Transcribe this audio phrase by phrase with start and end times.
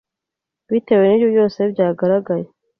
[0.71, 2.47] bitewe nibyo byose byagaragaye